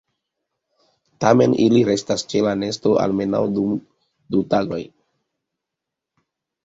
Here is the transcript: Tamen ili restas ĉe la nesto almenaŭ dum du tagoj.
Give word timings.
Tamen 1.25 1.53
ili 1.65 1.83
restas 1.91 2.25
ĉe 2.33 2.41
la 2.47 2.55
nesto 2.63 2.95
almenaŭ 3.03 3.43
dum 3.59 3.77
du 4.37 4.41
tagoj. 4.55 4.85